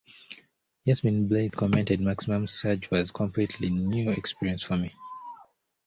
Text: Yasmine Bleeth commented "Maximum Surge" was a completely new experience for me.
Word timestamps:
Yasmine 0.83 1.27
Bleeth 1.29 1.55
commented 1.55 2.01
"Maximum 2.01 2.47
Surge" 2.47 2.89
was 2.89 3.11
a 3.11 3.13
completely 3.13 3.69
new 3.69 4.09
experience 4.09 4.63
for 4.63 4.75
me. 4.75 4.91